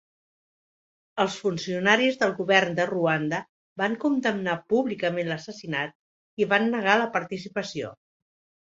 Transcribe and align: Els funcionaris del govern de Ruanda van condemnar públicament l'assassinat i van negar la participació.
Els 1.25 1.35
funcionaris 1.41 2.17
del 2.23 2.33
govern 2.39 2.73
de 2.81 2.87
Ruanda 2.93 3.43
van 3.83 3.99
condemnar 4.07 4.59
públicament 4.75 5.33
l'assassinat 5.35 5.97
i 6.45 6.51
van 6.57 6.71
negar 6.77 6.99
la 7.05 7.11
participació. 7.21 7.97